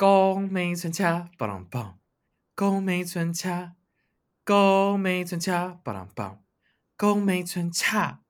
[0.00, 1.98] 高美村恰巴朗棒，
[2.54, 3.74] 高美村恰，
[4.42, 6.42] 高美村恰巴朗棒，
[6.96, 8.22] 高美村恰。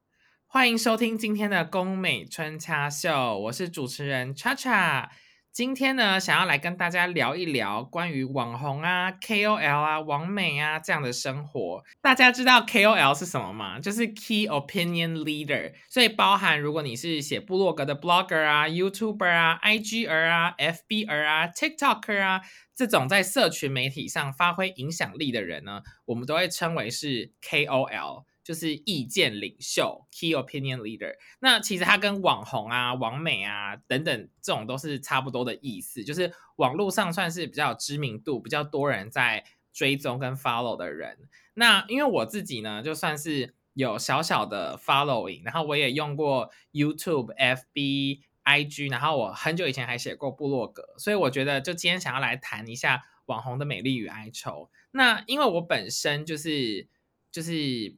[0.48, 5.12] 欢迎收听今天的宫美春恰秀，我是主持人恰恰。
[5.52, 11.82] 今天呢，想要来跟大家聊一聊关于网红啊、KOL 啊、网美啊这样的生活。
[12.00, 13.80] 大家知道 KOL 是什么吗？
[13.80, 22.40] 就是 Key Opinion Leader，所以包含如果你是写部落格的 Blogger 啊、YouTuber 啊、IGR 啊、FBR 啊、TikToker 啊
[22.76, 28.22] 这种在社群媒体上发挥影响力的人呢，我们都会称为是 KOL。
[28.50, 31.14] 就是意见领袖 （Key Opinion Leader）。
[31.38, 41.16] 那其实它跟网红啊、网美啊等等这种都是差不多的意思，就是网络上算是比较有知名度、比较多人在追踪跟 follow 的人。
[41.54, 54.72] 那因为我自己呢，就算是有小小的 following，然后我也用过 YouTube、FB、IG，然后我很久以前还写过部落格，所以我觉得就今天想要来谈一下网红的美丽与哀愁。
[54.90, 56.88] 那因为我本身就是。
[57.30, 57.52] 就是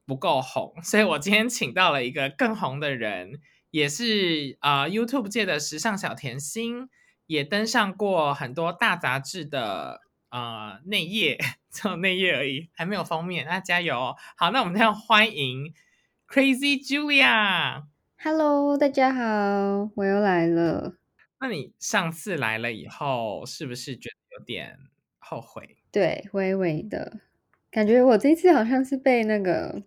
[0.07, 6.89] 不够红，所以我今天请到了一个更红的人，也是啊 YouTube 界的时尚小甜心，
[7.27, 11.39] 也登上过很多大杂志的呃内页，
[11.73, 14.15] 只有内页而已，还没有封面，那加油！
[14.37, 15.73] 好，那我们要欢迎
[16.29, 17.85] Crazy Julia。
[18.19, 20.97] Hello，大家好，我又来了。
[21.41, 24.79] 那你上次来了以后，是不是觉得有点
[25.19, 25.79] 后悔？
[25.91, 27.21] 对，微微的。
[27.73, 29.83] 感觉我这次好像是被那个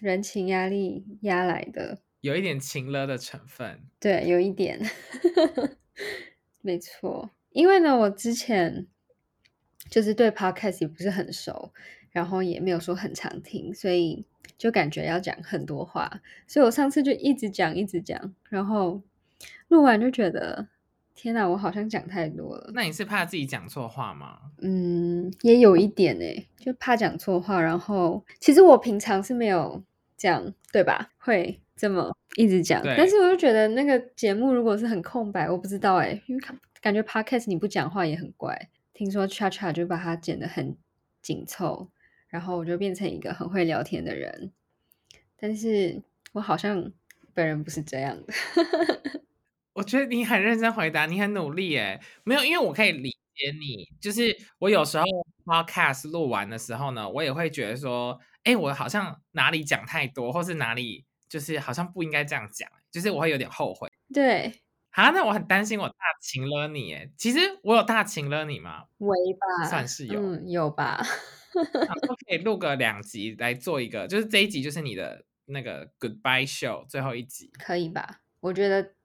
[0.00, 3.80] 人情压力压来的，有一点情了的成分。
[4.00, 4.80] 对，有一点，
[6.62, 7.30] 没错。
[7.50, 8.86] 因为呢，我之前
[9.90, 11.72] 就是对 podcast 也不是很熟，
[12.10, 14.24] 然后也没有说很常听，所以
[14.56, 19.02] 就感觉要讲很多话，所以我上次就一直讲，一直讲，然后
[19.68, 20.68] 录完就觉得。
[21.20, 22.70] 天哪，我好像讲太多了。
[22.72, 24.38] 那你是怕自己讲错话吗？
[24.58, 27.60] 嗯，也有一点诶，就怕讲错话。
[27.60, 29.82] 然后，其实我平常是没有
[30.16, 31.10] 这样，对吧？
[31.18, 32.80] 会这么一直讲。
[32.84, 36.42] 但是我就觉得那个节目如果是很空白，我不知道诶，因为
[36.80, 38.70] 感觉 podcast 你不讲话也很怪。
[38.94, 40.76] 听说 Cha Cha 就把它剪得很
[41.20, 41.88] 紧凑，
[42.28, 44.52] 然后我就变成一个很会聊天的人。
[45.36, 46.00] 但是
[46.32, 46.92] 我好像
[47.34, 48.32] 本人不是这样的。
[49.78, 52.00] 我觉得你很认真回答，你很努力诶。
[52.24, 53.88] 没有，因为我可以理解你。
[54.00, 55.04] 就是我有时候
[55.44, 63.88] podcast 录完的时候呢，我也会觉得说，哎，我好像哪里讲太多，或是哪里就是好像不应该这样讲，就是我会有点后悔。
[64.12, 64.52] 对，
[64.90, 66.94] 好，那我很担心我大情了你。
[66.94, 68.82] 哎，其实我有大情了你吗？
[68.98, 71.00] 微吧，算是有，有吧。
[72.26, 78.18] 可以录个两集来做一个，就是这一集就是你的那个 goodbye show 最后一集，可以吧？
[78.40, 78.97] 我觉得。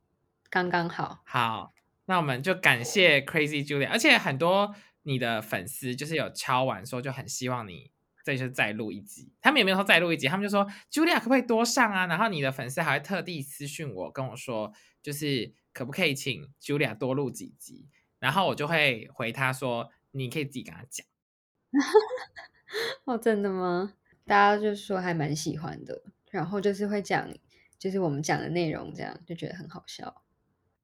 [0.53, 1.73] 刚刚好，好，
[2.05, 7.89] 那我们就感谢 Crazy Julia，而且很多你的粉丝就是有敲完说就很希望你
[8.23, 12.05] 这就是再录一集，他们也没有说再录一集，他们就说 Julia 可不可以多上啊？
[12.05, 14.71] 然后你的粉丝还会特地私讯我跟我说，
[15.01, 17.87] 就是可不可以请 Julia 多录几集？
[18.19, 21.07] 然后我就会回他说，你可以自己跟他讲。
[23.05, 23.95] 哦，真的吗？
[24.27, 27.27] 大家就说还蛮喜欢的，然后就是会讲，
[27.79, 30.22] 就是我们讲的内容，这样就觉得很好笑。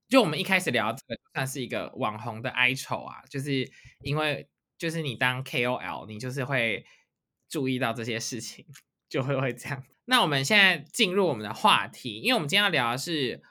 [0.09, 3.71] 就我们一开始聊这个，算是一个网红的哀愁啊，就是
[4.01, 6.83] 因为就是你当 KOL，你就是会
[7.47, 8.65] 注意到这些事情，
[9.07, 9.83] 就会会这样。
[10.05, 13.43] 那我们现在进入我们的话题，因为我们今天要聊的是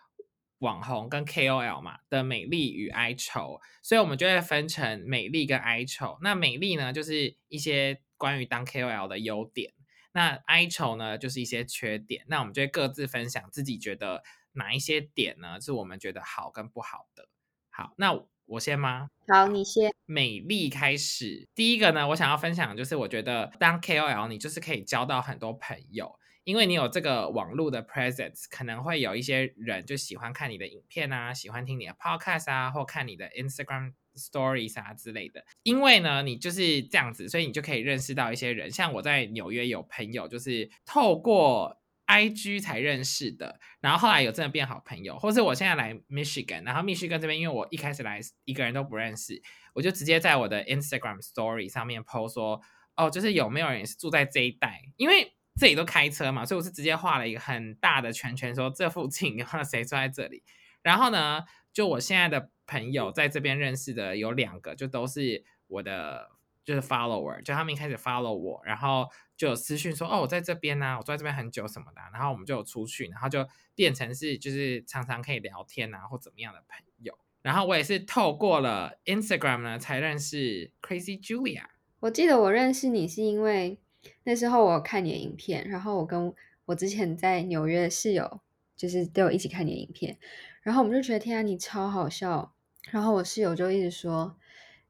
[0.58, 6.19] 网红跟 KOL 嘛的美丽与哀愁，所以我们就会分成美丽跟哀愁。
[6.22, 9.70] 那美丽呢，就是一些关于当 KOL 的优点；
[10.12, 12.25] 那哀愁呢，就是一些缺点。
[12.26, 14.25] 那我们就会各自分享自己觉得。
[14.53, 15.60] 哪一些点呢？
[15.60, 17.28] 是我们觉得好跟不好的？
[17.70, 19.10] 好，那我先吗？
[19.28, 19.92] 好，你先。
[20.06, 35.44] 美丽开始，第一个呢，我想要分享就是，我觉得当 KOL，你就是可以交到很多朋友，因为你有这个网络的 presence，可能会有一些人就喜欢看你的影片啊，喜欢听你的 podcast 啊，或看你的 Instagram stories 啊之类的。
[35.62, 38.70] 因为呢，你就是这样子，所以你就可以认识到一些人。
[38.70, 41.78] 像我在纽约有朋友，就是透过。
[42.08, 49.43] I G 才认识的，然后后来有真的变好朋友，或是我现在来 Michigan，然后密西根这边，因为我一开始来一个人都不认识，
[49.75, 52.62] 我就直接在我的 Instagram Story 上面 po 说，
[52.96, 60.43] 哦，就是有没有人是住在这一带，因为这里都开车嘛，所以我是直接画了一个很大的圈圈，说这附近有谁住在这里。
[60.82, 61.44] 然后呢，
[61.75, 66.31] 就我现在的朋友在这边认识的有两个，就都是我的
[66.64, 69.06] 就是 follower，就他们一开始 follow 我，然后。
[69.38, 77.17] 就有私讯说哦，我在这边呢，我住在这边很久什么的，然后我们就有出去，然后就变成是就是常常可以聊天啊或怎么样的朋友。
[77.40, 81.62] 然后我也是透过了 Instagram 呢才认识 Crazy Julia。
[82.00, 83.79] 我记得我认识你是因为
[84.25, 86.34] 那时候我看你的影片，然后我跟
[86.67, 88.41] 我之前在纽约的室友
[88.76, 90.19] 就是都有一起看你的影片，
[90.62, 92.52] 然后我们就觉得天啊你超好笑，
[92.91, 94.37] 然后我室友就一直说，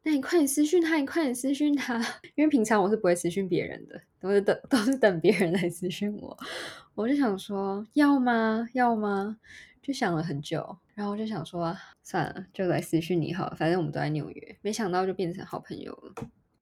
[0.09, 1.99] 那你快点私讯他，你快点私讯他，
[2.35, 6.35] 因为平常我是不会私讯别人的，都是等都是等别人来私讯我，
[6.95, 9.37] 我就想说要吗要吗？
[9.83, 16.15] 就想了很久，然后我就想说算了，就来私讯你好，反正我们都在纽约，没想到就变成好朋友了。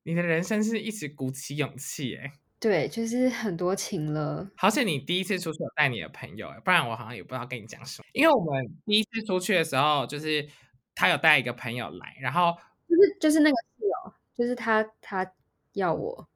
[0.03, 4.51] 你的人生是一直鼓起勇气哎，对，就是很多情了。
[4.57, 8.07] 好险你第一次出去有带你的朋友哎，不然我好像也不知道跟你讲什么。
[8.13, 10.49] 因为我们第一次出去的时候，就是
[10.97, 12.57] 他有带一个朋友来，然后
[12.89, 15.33] 就是就是那个室友，就是他他
[15.73, 16.29] 要我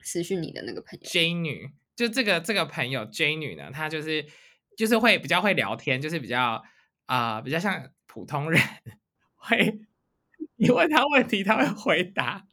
[0.00, 4.26] 私讯你的那个朋友 J 女，就这个这个朋友 J 女呢，她就是
[4.76, 6.62] 就是会比较会聊天，就是比较
[7.06, 8.60] 啊比较像普通人，
[9.36, 9.80] 会
[10.56, 12.46] 你问他问题他会回答。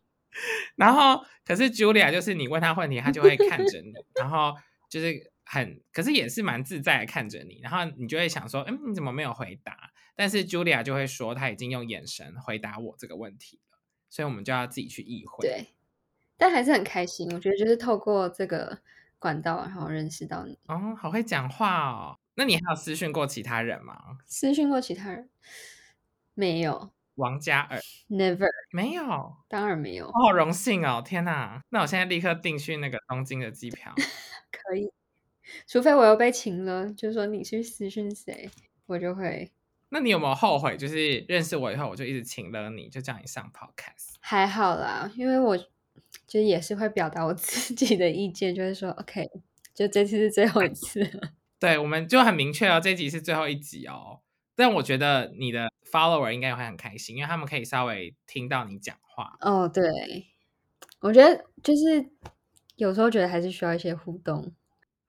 [0.75, 4.55] 然后，可是 Julia 就是你问他问题，他就会看着你，然后
[4.89, 9.91] 就是很，可是也是蛮自在的看着你，然后你就会想说，嗯，你怎么没有回答？
[10.21, 15.47] 但是 Julia 就会说，他已经用眼神回答我这个问题了，所以我们就要自己去意会。
[15.47, 15.65] 对，
[16.37, 18.77] 但还是很开心，我觉得就是透过这个
[19.17, 20.59] 管道，然后认识到你。
[20.67, 22.19] 哦，好会讲话哦。
[22.35, 24.19] 那你还有私讯过其他人吗？
[24.27, 25.27] 私讯过其他人？
[26.35, 26.91] 没有。
[27.15, 31.01] 王嘉尔，Never，没有，当然没有，我好荣幸哦！
[31.03, 33.91] 天哪，那我现在立刻订去那个东京的机票。
[34.53, 34.91] 可以，
[35.65, 38.51] 除非我又被请了，就是说你去私讯谁，
[38.85, 39.51] 我就会。
[39.93, 40.77] 那你有没有后悔？
[40.77, 44.15] 就是认识我以后，我就一直请了你，就叫你上 Podcast。
[44.21, 45.57] 还好啦，因为我
[46.25, 49.29] 就也是会表达我 自己的意见，就是说 OK，
[49.75, 51.01] 就这次是最后一次。
[51.59, 54.21] 对，我们就很明确哦，这集是最后一集哦。
[54.55, 59.35] 但我觉得你的 follower 应该会很开心，因为他们可以稍微听到你讲话。
[59.41, 59.83] 哦，对，
[61.01, 62.09] 我觉得就是
[62.77, 64.53] 有时候觉得还是需要一些互动。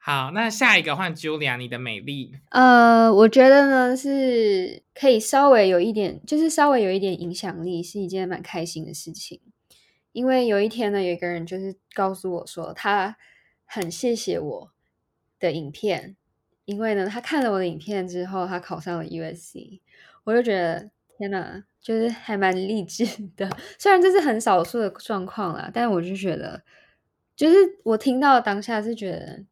[0.04, 2.34] 好，那下一个换 Julia，你的美丽。
[2.48, 9.40] 呃，我觉得呢是可以稍微有一点，就是稍微有一点影响力，是一件蛮开心的事情。
[10.10, 13.16] 因为有一天呢，有一个人就是告诉我说，他
[13.64, 14.72] 很谢谢我
[15.38, 16.16] 的影片。
[16.64, 19.80] 因为呢，他看了我的影片之后，他考上了 USC，
[20.24, 23.06] 我就觉得天哪，就是还蛮励志
[23.36, 23.48] 的。
[23.78, 26.64] 虽然这是很少数的状况啦，但我就觉得，
[27.36, 29.44] 就是我听到当下是觉得，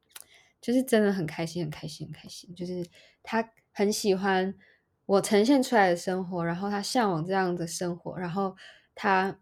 [0.61, 2.55] 就是真的很开心，很开心，很开心。
[2.55, 2.87] 就是
[3.23, 4.55] 他很喜欢
[5.07, 8.57] 我呈现出来的生活，然后他向往这样的生活，然后
[8.95, 9.39] 他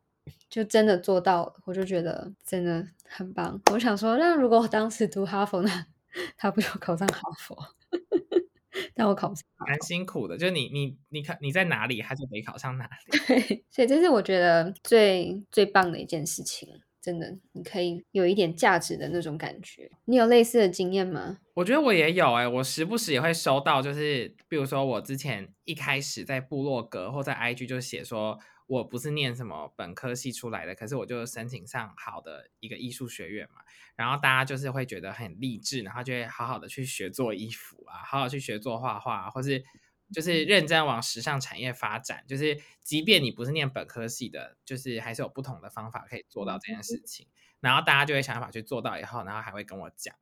[0.49, 3.61] 就真的做到，我就觉得真的很棒。
[3.73, 5.87] 我想说，那如果我当时读哈佛呢？
[6.37, 7.57] 他不就考上哈佛，
[8.95, 10.39] 但我考不上，蛮辛苦的。
[10.39, 13.19] 就你你你看你在哪里，他就得考上哪里。
[13.29, 16.81] 对，所以这是我觉得最最棒的一件事情。
[17.09, 19.91] 真的，你可以有一点价值的那种感觉。
[20.05, 21.39] 你有类似的经验吗？
[21.55, 28.39] 我觉得我也有哎，我时不时也会收到，就是比如说我之前一开始在部落格或在 IG 就写说。
[28.69, 33.63] 我不是念什么本科系出来的，可是我就申请上好的一个艺术学院嘛，
[33.97, 39.65] 然后大家就是会觉得很励志，然后就会好好的去学做衣服啊，好好去学做画画，或是
[40.13, 42.25] 就是认真往时尚产业发展。
[42.27, 47.27] 就是即便你不是念本科系的，就是还是有不同的方法可以做到这件事情。
[47.61, 50.15] 然后大家就会想办法去做到以后，然后还会跟我讲。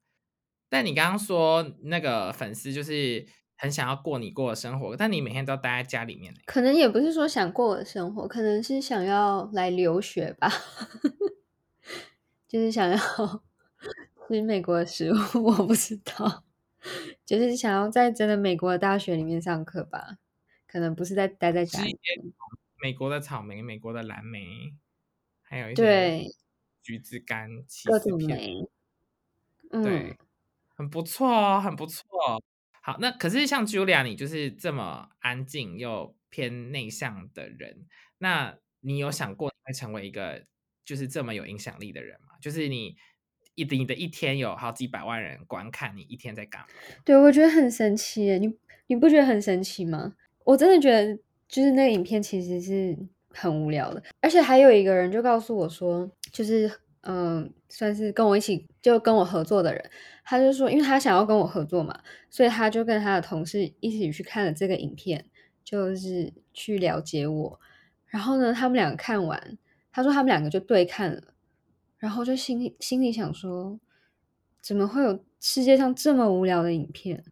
[0.69, 3.27] 但你刚刚说那个粉丝就是。
[3.59, 6.35] 很想要过你过的生活，但你每天都待在家里面。
[6.45, 10.53] 可能也不是说想过我的生活，可能是想要来留学吧，
[12.47, 12.99] 就是想要
[14.29, 15.17] 吃美国的食物。
[15.43, 16.45] 我不知道，
[17.25, 20.19] 就是想要在真的美国的大学里面上课吧。
[20.67, 21.99] 可能不是在待在家里。
[22.83, 24.75] 美国的草莓、美国的蓝莓，
[25.43, 26.23] 还有一些
[26.83, 27.49] 橘子干、
[27.85, 28.69] 各种莓，
[29.71, 30.19] 对，
[30.75, 32.05] 很不错哦，很不错。
[32.83, 37.87] 好，那可是像 Julia，你就是这么安静又偏内向的人，
[38.19, 40.45] 那你有想过你会成为一个
[40.85, 42.35] 就是这么有影响力的人吗？
[42.43, 42.97] 就是你
[43.57, 46.69] 一你的一天有好几百万人观看，你一天在干嘛？
[47.05, 50.15] 对，我觉得很神奇，你你不觉得很神奇吗？
[50.45, 52.97] 我真的觉得，就是那个影片其实是
[53.31, 56.71] 很无聊的，而且还有一个人就告诉我说，就是。
[57.09, 59.91] 嗯，算是跟我一起就跟我合作的人，
[60.25, 61.97] 他就说，因为他想要跟我合作嘛，
[62.29, 65.25] 所以他就跟他的同事一起去看了这个影片，
[65.63, 67.61] 就是去了解我。
[68.07, 69.57] 然后呢，他们两个看完，
[69.93, 71.23] 他说他们两个就对看了，
[71.99, 73.79] 然后就心里心里想说，
[74.61, 77.25] 怎么会有世界上这么无聊的影片？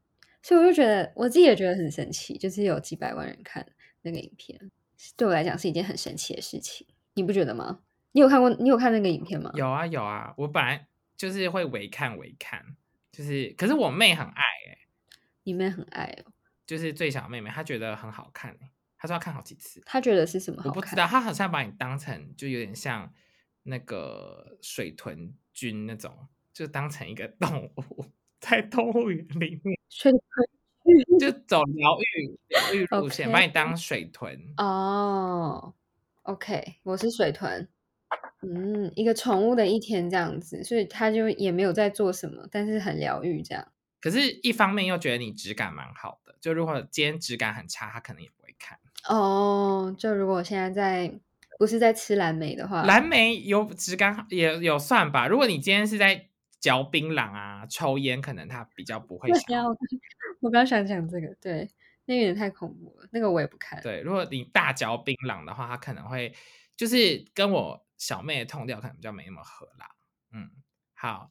[0.43, 3.67] 所以我就觉得我自己也觉得很神奇，就是有几百万人看
[4.03, 4.71] 那个影片。
[5.17, 7.81] 对我来讲是一件很神奇的事情，你不觉得吗？
[8.13, 8.51] 你有看过？
[8.51, 9.51] 你有看那个影片吗？
[9.55, 12.77] 有啊有啊，我本来就是会围看围看，
[13.11, 14.79] 就是可是我妹很爱哎，
[15.45, 16.33] 你妹很爱哦，
[16.67, 19.83] 就是最小妹妹，她觉得很好看哎，她说要看好几次。
[19.85, 20.63] 她觉得是什么？
[20.67, 23.13] 我不知道，她好像把你当成就有点像
[23.65, 28.05] 那个水豚君那种，就当成一个动物
[28.41, 29.79] 在动物园里面。
[29.89, 30.21] 水豚。
[31.19, 35.73] 就走疗愈疗愈路线，把你当水豚哦。
[36.25, 37.67] OK，我是水豚。
[38.43, 43.67] 嗯，一个宠物的一天这样子，所以他就也没有在做什么，但是很疗愈这样。
[43.99, 46.37] 可是，一方面又觉得你质感蛮好的。
[46.39, 48.79] 就如果今天质感很差，他可能也不会看。
[49.09, 51.19] 哦，就如果现在在
[51.59, 55.29] 不是在吃蓝莓的话，蓝莓有质感也有算吧。
[55.29, 56.29] 如果你今天是在
[56.61, 59.65] 嚼槟榔啊、抽烟，可能他比较不会想。
[60.41, 61.69] 我刚想讲这个，对，
[62.07, 63.81] 那个有点太恐怖了，那个我也不看。
[63.83, 66.35] 对，如果你大嚼槟榔的话，它可能会
[66.77, 69.95] 就是跟我小妹的痛调可能比较没那么合啦。
[70.33, 70.51] 嗯，
[70.95, 71.31] 好，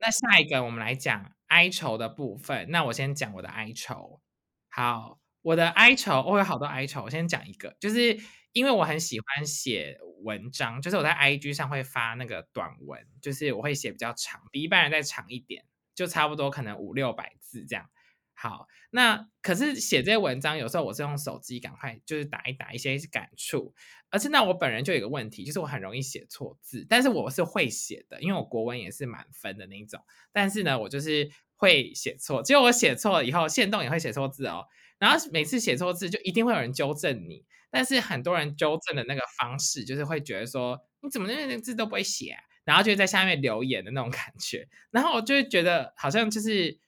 [0.00, 2.66] 那下一个我们来讲哀愁的部分。
[2.70, 4.20] 那我先讲我的哀愁。
[4.68, 7.02] 好，我的哀愁，我有好多哀愁。
[7.02, 8.18] 我先讲一个，就是
[8.52, 17.86] 因为我很喜欢写文章，就是我在 IG 上会发那个短文，就是我会写比较长，比一般人再长一点，就差不多可能五六百字这样。
[18.34, 23.74] 好，那可是写这些文章，有时候我是用手机赶快就是打一打一些感触，
[24.08, 34.66] 而且那我本人就有一个问题，就是我很容易写错字，但是我是会写的，因为我国文也是满分的那种，但是呢，我就是会写错，结果我写错了以后，线动也会写错字哦，
[35.00, 46.78] 然后每次写错字就一定会有人纠正你，但是很多人纠正的那个方式就是会觉得说你怎么那个字都不会写，然后就在下面留言的那种感觉，然后我就会觉得好像就是。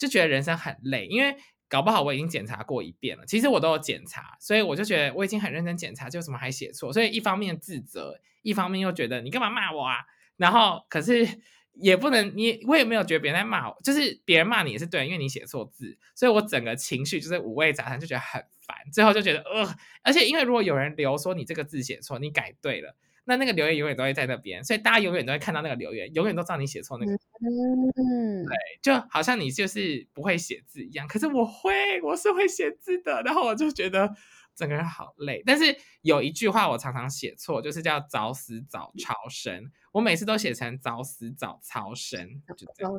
[0.00, 1.36] 就觉得人生很累，因为
[1.68, 3.26] 搞不好我已经检查过一遍了。
[3.26, 6.90] 其实我都有检查，所以我就觉得我已经很认真检查，就怎么还写错？
[6.90, 9.96] 所以一方面自责，一方面又觉得你干嘛骂我啊？
[10.38, 11.28] 然后可是
[11.74, 18.76] 也不能，你我也没有觉得别人在骂我，就是别人骂你也是对，因为你写错字，所以我整个情绪就是五味杂陈，就觉得很烦。
[18.92, 22.96] 最后就觉得呃，而且因为如果有人留说你这个字写错，你改对了。
[23.24, 27.12] 那那个留言永远都会在那边，所以大家永远都会看到那个留言，永远都知道你写错那个。
[27.12, 31.06] 嗯，对，就好像你就是不会写字一样。
[31.06, 33.22] 可是我会，我是会写字的。
[33.22, 34.10] 然后我就觉得
[34.56, 35.42] 整个人好累。
[35.46, 39.70] 但是有一句话我常常写错，就是叫“早死早超生”。
[39.92, 42.92] 我每次都写成“早死早超生”，就这样。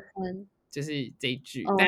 [0.70, 1.64] 就是这一句。
[1.78, 1.88] 但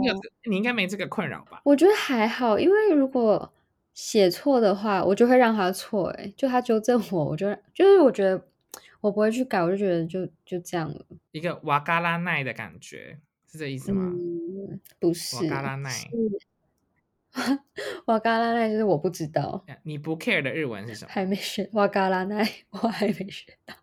[0.00, 0.14] 你有，
[0.50, 1.60] 你应该没这个困扰吧？
[1.64, 3.52] 我觉得还好，因为如果。
[3.96, 6.08] 写错的话，我就会让他错。
[6.08, 8.46] 哎，就他纠正我，我就就是我觉得
[9.00, 11.06] 我不会去改，我就觉得就就这样了。
[11.32, 13.18] 一个瓦嘎拉奈的感觉
[13.50, 14.12] 是这意思吗？
[15.00, 15.90] 不是，瓦嘎拉奈。
[18.04, 19.64] 瓦嘎拉奈就是我不知道。
[19.82, 21.10] 你不 care 的日文是什么？
[21.10, 23.74] 还没学瓦嘎拉奈，我还没学到。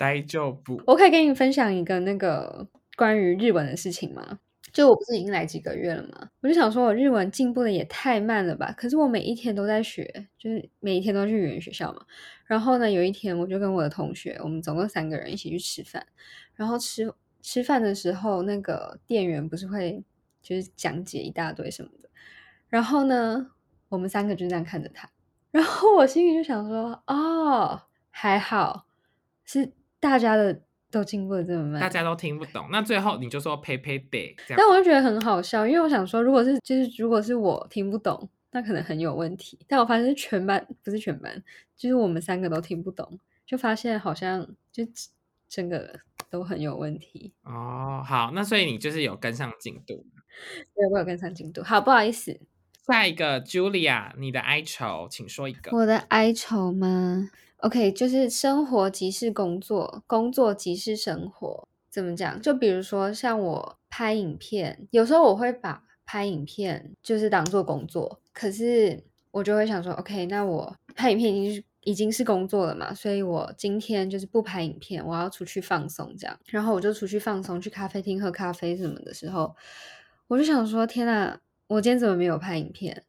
[0.00, 0.80] 呆就不。
[0.86, 2.66] 我可以跟你分享一个那个
[2.96, 4.38] 关于日文的事情吗？
[4.72, 6.30] 就我不是已经来几个月了吗？
[6.40, 8.72] 我就想说，我日文进步的也太慢了吧？
[8.78, 12.00] 可是我每一天都在学，就是每一天都去语言学校嘛。
[12.46, 16.06] 然后呢，有一天我就跟我的同学，我们总共三个人一起去吃饭。
[16.54, 20.02] 然后吃吃饭的时候，那个店员不是会
[20.40, 22.08] 就是讲解一大堆什么的。
[22.68, 23.50] 然后呢，
[23.90, 25.10] 我们三个就这样看着他。
[25.50, 28.86] 然后我心里就想说，哦，还好
[29.44, 30.62] 是大家的。
[30.92, 32.66] 都进步的这么慢，大家都听不懂。
[32.72, 39.56] 那最后你就说呸呸呸，但我就觉得很好笑，因为我想说，如果是就是如果是我听不懂，那可能很有问题。
[39.68, 41.40] 但我发现全班不是全班，
[41.76, 44.84] 就是我们三个都听不懂，就发现好像就
[45.48, 47.32] 整个都很有问题。
[47.44, 50.04] 哦，好，那所以你就是有跟上进度，
[50.74, 51.62] 对，我有跟上进度。
[51.62, 52.36] 好，不好意思，
[52.84, 55.70] 下一个 Julia，你的哀愁，请说一个。
[55.70, 57.30] 我的哀愁吗
[57.62, 61.68] ？OK，就是生活即是工作，工作即是生活。
[61.90, 62.40] 怎么讲？
[62.40, 69.02] 就比如说像我拍影片，有时候我会把拍影片就是当做工作，可是
[69.32, 76.38] 我就会想说，OK，那我拍影片已经是已经是工作了嘛，所以我今天就是不拍影片，我要出去放松这样。
[76.46, 79.56] 然后我就出去放松，去咖啡厅喝咖啡什么的时候，
[80.28, 83.02] 我就想说，天呐，我今天怎么没有拍影片？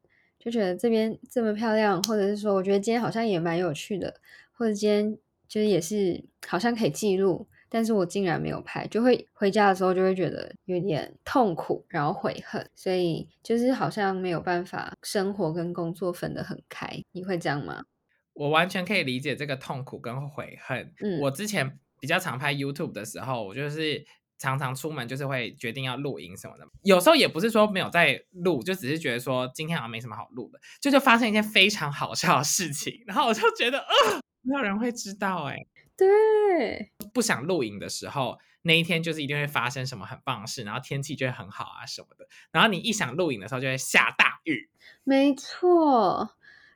[0.44, 4.20] 就觉得这边这么漂亮，或者是说，我觉得今天好像也蛮有趣的。
[4.52, 5.18] 或者今天
[5.48, 16.88] 就是也是好像可以记录，但是我竟然没有拍，就会回家的时候就会觉得有点痛苦，然后悔恨，所以就是好像没有办法生活跟工作分得很开。
[17.12, 17.86] 你会这样吗？
[18.34, 20.94] 我完全可以理解这个痛苦跟悔恨。
[21.02, 24.06] 嗯，我之前比较常拍 YouTube 的时候，我就是
[24.42, 35.56] 常常出门就是会决定要录影什么的，有时候也不是说没有在录，就只是觉得说今天好像没什么好录的，就就发生一件非常好笑的事情，然后我就觉得，呃，没有人会知道，哎，
[35.96, 44.72] 对，不想录影的时候，那一天就是一定会发生什么很棒的事，然后天气就会很好啊什么的，然后你一想录影的时候就会下大雨，
[45.04, 46.32] 没错，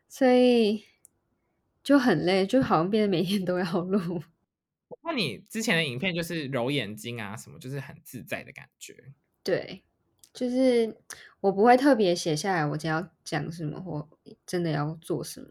[0.08, 0.86] 所以
[1.84, 4.22] 就很累，就好像变得每天都要录。
[5.08, 9.14] 那你之前的影片就是揉眼睛啊，什么就是很自在的感觉。
[9.44, 9.84] 对，
[10.34, 10.98] 就是
[11.40, 14.10] 我不会特别写下来我今天要讲什么或
[14.48, 15.48] 真的要做什么，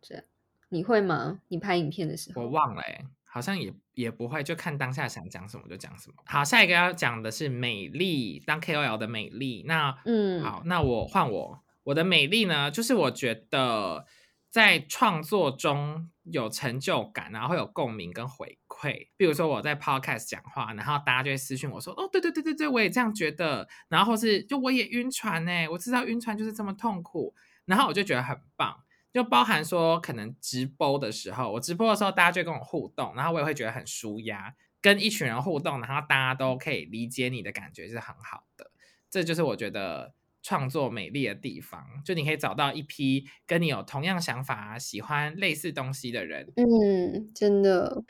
[0.00, 0.24] 这样
[0.70, 1.42] 你会吗？
[1.48, 2.40] 你拍影片的时候？
[2.40, 6.16] 我忘了哎，好像也也不会，就看当下想讲什么就讲什么。
[6.24, 9.64] 好，下一个要讲的是美丽，当 KOL 的美丽。
[9.66, 14.06] 那嗯，好，那我换我，我的美丽呢，就是我觉得。
[14.50, 19.08] 在创作中有成就感，然后会有共鸣跟回馈。
[19.16, 27.34] 比如说我在 podcast 讲话，然后大家就会私信我说：“哦，对对对对对，我也这样觉得。”然后是就我也晕船呢，我知道晕船就是这么痛苦。
[27.64, 28.76] 然后我就觉得很棒，
[29.12, 38.70] 就包含说可能直播的时候，我直播的时候大家就跟我互动，然后我也会觉得很舒压，跟一群人互动，然后大家都可以理解你的感觉是很好的。
[39.10, 40.14] 这就是我觉得。
[40.42, 46.52] 创作美丽的地方，就你可以找到一批跟你有同样想法、喜欢类似东西的人。
[46.56, 48.04] 嗯，真的。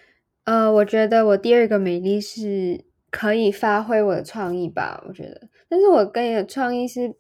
[0.44, 5.04] 呃，我觉得我第二个美丽是可以发挥我的创意吧。
[5.06, 7.14] 我觉得，但是我跟你的创意是，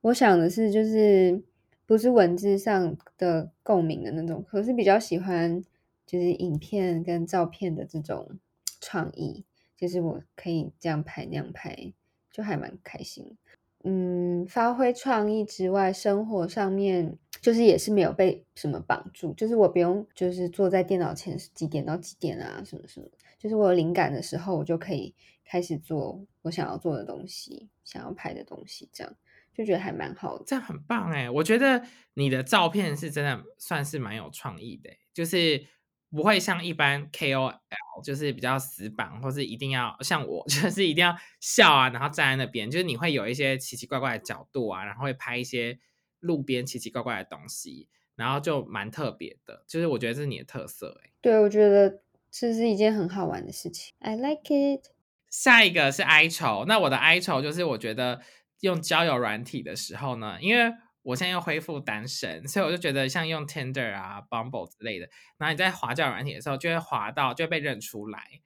[0.00, 1.44] 我想的是，就是
[1.86, 5.62] 不是文字上的共鸣的那种，可是比较喜欢
[6.04, 8.38] 就是影片跟照片的这种
[8.80, 9.44] 创意，
[9.76, 11.92] 就是我可以这样拍那样拍，
[12.32, 13.36] 就还蛮开心。
[13.84, 23.06] 嗯，发挥创意之外，生活上面就是也是没有被什么绑住，就是我不用就是坐在电脑前几点到几点啊，什么什么，
[23.38, 25.14] 就是我有灵感的时候，我就可以
[25.44, 29.14] 开始做我想要做的东西，想要拍的东西，这样
[29.54, 31.82] 就觉得还蛮好的，这样很棒哎，我觉得
[32.14, 35.66] 你的照片是真的算是蛮有创意的，就是。
[36.14, 37.58] 不会像一般 KOL，
[38.04, 45.78] 就是比较死板，或是一定要像我， 就是一定要笑啊，然后站在那边，就是你会有一些奇奇怪怪的角度啊，然后会拍一些
[46.20, 51.10] 路边奇奇怪怪的东西，然后就蛮特别的，就是我觉得这是你的特色哎。
[51.20, 52.00] 对，我觉得
[52.30, 54.86] 这是一件很好玩的事情，I like it。
[55.28, 58.20] 下一个是哀愁，那我的哀愁就是我觉得
[58.60, 60.72] 用交友软体的时候呢，因为。
[61.04, 68.40] 我现在又恢复单身，所以我就觉得像用 Tinder 啊、Bumble 之类的，然后你在滑教软体的时候，就会滑到，就会被认出来。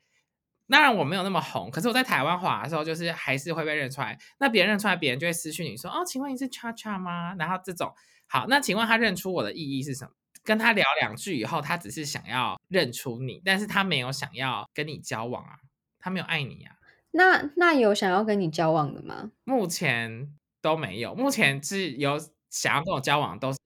[0.68, 4.18] 当然我没有那么红，可是我在台湾滑的时候，就是还是会被认出来。
[4.38, 7.90] 那别人认出来，别人就会私讯你说：“哦，请问你是 Cha Cha 吗？”然后这种
[8.26, 10.10] 好，那请问他认出我的意义是什么？
[10.44, 15.56] 跟他聊两句以后，他只是想要认出你，但是他没有想要跟你交往啊，
[15.98, 16.74] 他没有爱你啊。
[17.12, 19.30] 那那有想要跟你交往的吗？
[19.44, 22.18] 目前都没有，目前是有。
[22.50, 23.58] 想要跟我交往都是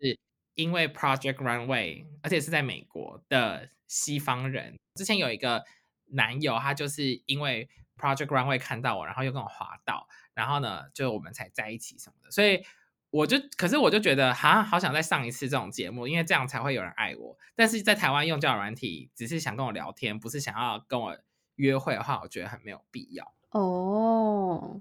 [0.55, 4.79] 因为 Project Runway，而且是在美国的西方人。
[4.95, 5.65] 之前有一个
[6.07, 12.31] 男友，他就是因为 Project Runway 看到我，然后又跟我滑到，然后呢，就我们才在一起什么的。
[12.31, 12.63] 所以
[13.11, 17.39] 我就，可是我就觉得，哈，好想再上一次这种节目，因为这样才会有人爱我。
[17.55, 21.17] 但是在台湾用交友软体，只是想跟我聊天，不是想要跟我
[21.57, 23.33] 约会的话，我觉得很没有必要。
[23.51, 24.81] 哦，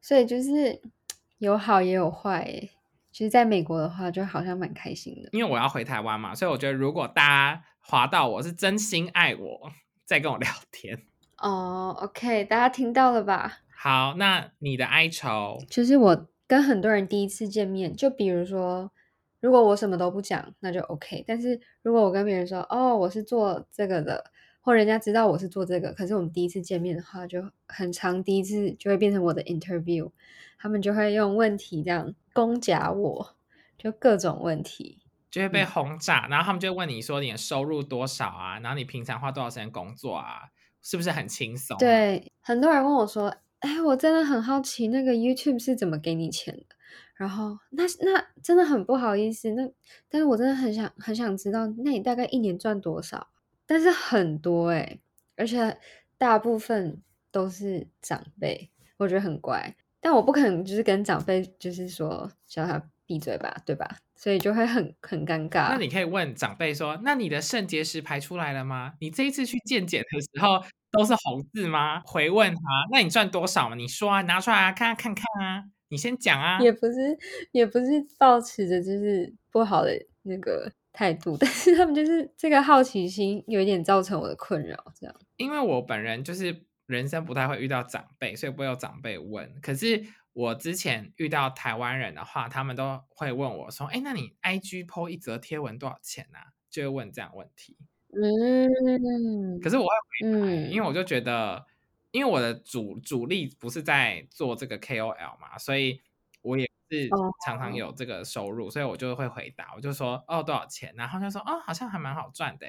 [0.00, 0.82] 所以就是
[1.38, 2.70] 有好也有坏。
[3.16, 9.72] 其实在美国的话，就好像蛮开心的，因为我要回台湾嘛，所以我觉得如果大家滑到我是真心爱我，
[10.04, 11.00] 在跟我聊天
[11.38, 13.60] 哦，OK，大家听到了吧？
[13.74, 18.92] 好，那你的哀愁，就是我跟很多人第一次见面，就比如说，
[19.40, 30.10] 如果我什么都不讲，那就 OK，但是如果我跟别人说，哦，我是做这个的，或人家知道我是做这个，可是我们第一次见面的话，就很长，第一次就会变成我的 interview，
[30.58, 32.14] 他们就会用问题这样。
[32.36, 33.36] 攻夹我，
[33.78, 38.58] 就各种问题就会被轰炸，然后他们就问你说你的收入多少啊？
[38.60, 40.50] 然后你平常花多少时间工作啊？
[40.82, 41.76] 是不是很轻松？
[41.78, 46.76] 对，很多人问我说：“哎，我真的很好奇，那个 YouTube 是怎么给你钱的？”
[47.16, 49.68] 然后那那真的很不好意思，那
[50.08, 53.28] 但是我真的很想很想知道，那你大概一年赚多少？
[53.66, 54.98] 但是很多哎，
[55.36, 55.78] 而且
[56.18, 59.74] 大部分都是长辈，我觉得很乖。
[60.06, 63.96] 但我不可能就是跟长辈就是说叫他闭嘴吧，对吧？
[64.14, 65.70] 所以就会很很尴尬。
[65.70, 68.92] 那你可以问长辈说：“那你的肾结石排出来了吗？
[69.00, 72.60] 你这一次去健检的时候都是红字吗？”回问他
[72.94, 73.74] ：“那你赚多少嘛？
[73.74, 77.18] 你说啊，拿出来看看看看啊，你先讲啊。”也不是
[77.50, 79.90] 也不是抱持着就是不好的
[80.22, 85.12] 那个态度， 但是他们就是这个好奇心有一点造成我的困扰，这样。
[85.36, 86.62] 因为我本人就是。
[86.86, 89.60] 人生不太会遇到长辈，所以不会有长辈问。
[89.60, 96.38] 可是我之前遇到台湾人的话，他们都会问我说：“哎，那你 IG PO 一则贴文多少钱呢？”
[96.70, 97.76] 就会问这样问题。
[98.12, 99.88] 嗯，可是我会
[100.30, 101.66] 回答，因为我就觉得，
[102.10, 106.00] 因为我的主主力不是在做这个 KOL 嘛，所以
[106.42, 107.08] 我也是
[107.44, 112.66] 常常有这个收入，所以我就会回答，我就说：“哦，多少钱？”然后就说：“哦，好像还蛮好赚的。”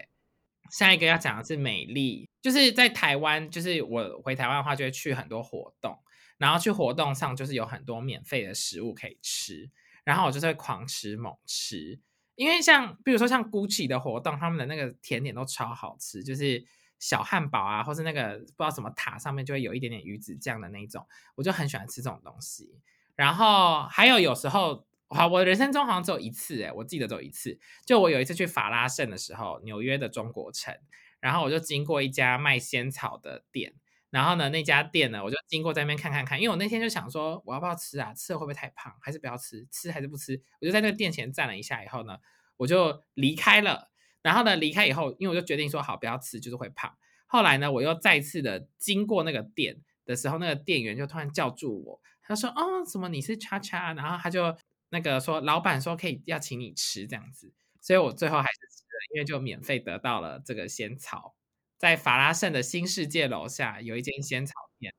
[0.72, 5.98] 下一个要讲的是美丽，就是在台湾，就是我回台湾的话，就会去很多活动，
[6.38, 9.70] 然后去活动上就是有很多免费的食物可以吃，
[10.04, 12.00] 然后我就是会狂吃猛吃，
[12.36, 16.66] 因为像比如说像 Gucci 的活动，他们的那个甜点都超好吃，就是
[17.00, 22.80] 小汉堡啊，或是那个不知道什么塔上面就会有一点点鱼子酱的那种，我就很喜欢吃这种东西。
[23.16, 24.86] 然后还有有时候。
[25.10, 30.78] 好，我人生中好像只有一次，哎，我记得只有一次，就我有一次去法拉盛的时候，纽约的中国城，
[31.22, 33.74] 然后我就经过一家卖仙草的店，
[34.10, 38.14] 然后呢，那家店呢，我就经过在那边看看看，因为我那天就想说，我要不要吃啊？
[38.14, 38.94] 吃了会不会太胖？
[39.02, 39.66] 还是不要吃？
[39.72, 40.42] 吃还是不吃？
[40.60, 42.18] 我就在那个店前站了一下，以后呢，
[42.58, 43.90] 我就离开了。
[44.22, 46.94] 然后呢，离开以后，因为我就决定说，好，不要吃，就是会胖。
[47.28, 53.08] 后来呢，我又再次的经过那个店的时候，那个店员就突然叫住我，他说：“哦，怎么？
[53.08, 54.58] 你是叉叉？”然后他就。
[54.90, 61.36] 那个说，老板说可以要请你吃这样子，所以我最后还是吃了，因为就免费得到了这个仙草，
[61.78, 64.94] 在法拉盛的新世界楼下有一间仙草店。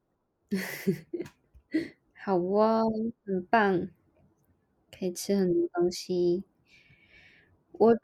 [2.14, 2.84] 好哦，
[3.24, 3.88] 很棒，
[4.96, 6.44] 可以吃很多东西。
[7.72, 8.00] 我觉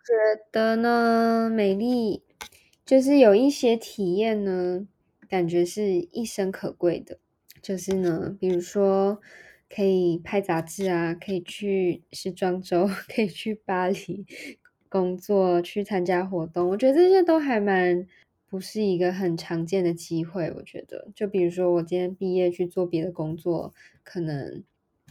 [0.52, 2.22] 得呢，美丽
[2.86, 4.86] 就是有一些体验呢，
[5.28, 7.18] 感觉是一生可贵的，
[7.60, 9.20] 就是呢，比如说。
[9.74, 14.24] 可以拍杂志啊，可以去时装周，可以去巴黎
[14.88, 16.68] 工作，去参加活动。
[16.68, 18.06] 我觉得这些都还蛮
[18.46, 20.48] 不是一个很常见的机会。
[20.52, 24.62] 我觉得，就比如说我今天毕业去做别的工作，可能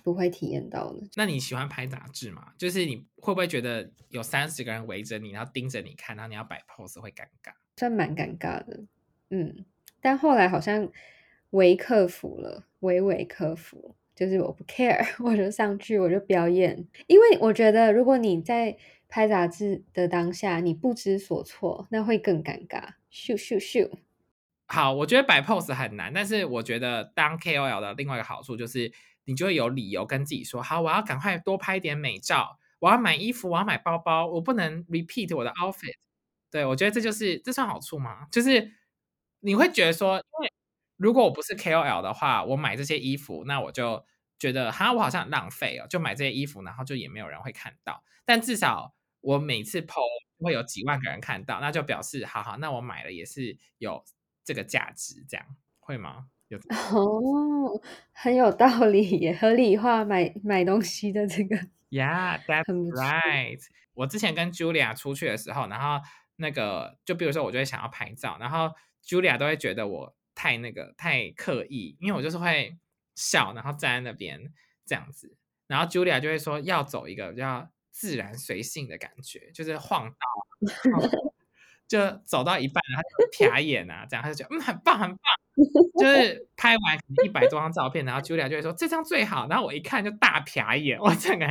[0.02, 1.02] 不会体验到的。
[1.15, 2.54] 那你喜欢拍杂志吗？
[2.58, 7.52] 就是你会不会觉得有三十个人围着你，然后盯着你看，然后你要摆 pose 会尴尬？
[7.76, 8.80] 算蛮尴尬的，
[9.30, 9.65] 嗯。
[9.99, 10.89] 但后来好像
[11.49, 13.95] 微克服了，微微克服。
[14.15, 16.88] 就是我不 care， 我就上去，我就表演。
[17.08, 22.82] 因为我觉得，如果你在拍杂志的当下，你不知所措，那会更尴尬。
[23.12, 23.89] 咻咻咻！
[24.67, 28.91] 好，我觉得摆 pose 很难，但是我觉得当 KOL 的另外一个好处就是，
[29.26, 35.95] 你就会有理由跟自己说：好，我要赶快多拍点美照，我要买衣服，我要买包包，我不能 repeat 我的 outfit。
[36.52, 38.28] 对我觉得这就是这算好处吗？
[38.32, 38.71] 就是
[39.41, 40.53] 你会觉得说，因为。
[40.97, 44.06] 如果我不是 KOL 的话，我买这些衣服，那我就
[44.39, 48.03] 觉得哈，我好像很浪费哦，就买这些衣服，然后就也没有人会看到。
[48.25, 50.01] 但至少我每次 PO
[50.39, 54.03] 会有几万个人看到，那就表示好好，那我买了也是有
[54.43, 55.45] 这个价值，这样
[55.79, 56.27] 会吗？
[56.49, 56.58] 有
[56.93, 61.58] 哦，很有道理，也合理化买买东西的这个。
[61.89, 63.60] Yeah，that's right。
[63.93, 66.03] 我之前跟 Julia 出去的时候，然后
[66.38, 68.71] 那个就比如说我就会想要拍照，然后
[69.06, 70.15] Julia 都会觉得我。
[70.36, 72.78] 太那个太刻意，因为我就是会
[73.15, 74.52] 笑，然后站在那边
[74.86, 75.36] 这样子，
[75.67, 80.17] 然后 Julia 就会说要走一个比较自然随性的感觉，就是晃到，
[81.88, 85.19] 就走到一半，然后瞟眼啊，这样他就觉得嗯很棒很棒，
[86.00, 91.46] 就是拍完一百多张照片，然后 Julia 就会说这张最好，然后我一看就大瞟眼，我整个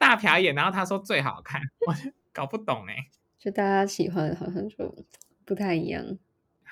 [0.00, 3.06] 大瞟眼，然后他说最好看，我就搞不懂哎，
[3.38, 5.06] 就大家喜欢好像就
[5.44, 6.18] 不太一样。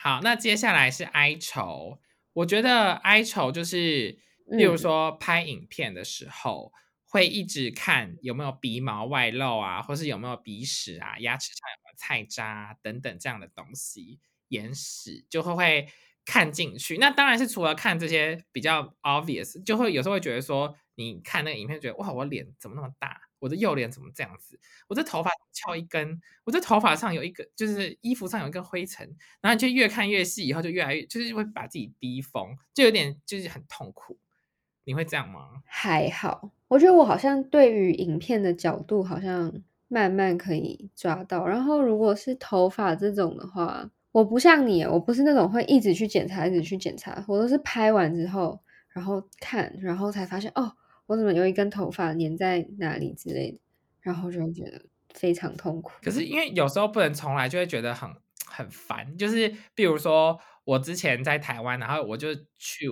[0.03, 2.01] 好，那接下来是哀愁。
[2.33, 6.73] 我觉得哀愁就是，例如说拍影片的时候，
[7.05, 15.89] 会一直看有没有鼻毛外露啊，或是有没有鼻屎啊，牙齿上有没有菜渣等等这样的东西，眼屎就会会
[16.25, 16.97] 看进去。
[16.99, 23.21] 那当然是除了看这些比较 obvious，就会有时候会觉得说，你看那个影片，觉得哇，我脸怎么那么大？
[23.39, 24.57] 我的右脸怎么这样子？
[24.87, 29.05] 我这头发翘一根，我这头发上有一个，就是衣服上有一个灰尘，
[29.41, 34.17] 然后你就越看越细，以后就越来越，就是会把自己逼疯，就有点就是很痛苦。
[34.85, 35.63] 你会这样吗？
[35.65, 39.53] 还好，我觉得我好像对于影片的角度好像
[39.89, 41.45] 慢慢可以抓到。
[41.47, 50.73] 然后如果是头发这种的话，我不像你，我不是那种会一直去检查、一直去检查，我都是拍完之后，然后看，然后才发现哦。
[51.07, 53.59] 我怎么有一根头发粘在哪里之类的，
[54.01, 54.85] 然后就会觉得
[55.15, 55.93] 非常痛苦。
[56.03, 58.09] 可是因为有时候不能重来，就会觉得很
[58.47, 59.17] 很烦。
[59.17, 62.89] 就是比如说我之前在台湾，然后我就去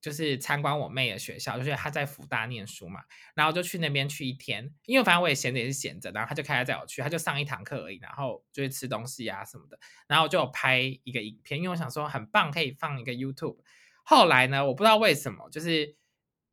[0.00, 3.00] 就是参观我妹的学校，就是她在福大念书嘛，
[3.34, 4.70] 然后就去那边去一天。
[4.84, 9.78] 因为反正我也闲着也是闲着，然后她就开车载我去，她就上一堂课而已，然后就去吃东西啊什么的。
[10.06, 13.56] 然后就拍一个影片，因为我想说很棒，可以放一个 YouTube。
[14.04, 15.96] 后来呢，我不知道为什么，就是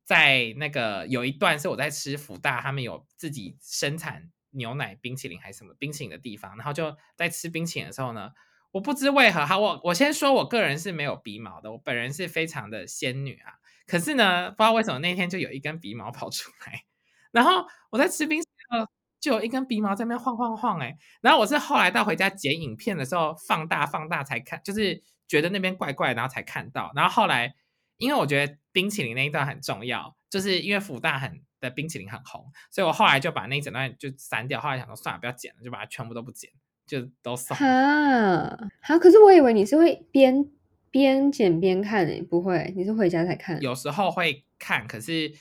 [0.04, 8.30] 在那个有一段是我在吃福大，他们有自己生产牛奶冰淇淋还是什么冰淇淋的地方，然后就在吃冰淇淋的时候呢，
[8.70, 13.54] 我不知为何，好，我我先说我个人是没有鼻毛的，我本人是非常的仙女啊，
[13.86, 16.84] 可是呢，不知道为什么那天就有一根鼻毛跑出来，
[17.30, 18.86] 然后我在吃冰淇淋。
[19.22, 26.90] 就有一根鼻毛在那边晃晃晃哎，然后我是后来到回家剪影片的时候放大放大才看，就是觉得那边怪怪，然后才看到。
[26.96, 27.54] 然后后来，
[27.98, 34.60] 因为我觉得冰淇淋那一段很重要，就是因为福大很的冰淇淋很红，所以我后来就把那一整段就删掉。
[34.60, 36.50] 后来想说算了，不要剪了，就把它全部都不剪，
[36.86, 37.56] 就都送。
[37.56, 40.44] 哈，好，可是我以为你是会边
[40.90, 43.60] 边剪边看诶，不会，你是回家才看。
[43.62, 45.32] 有时候会看，可是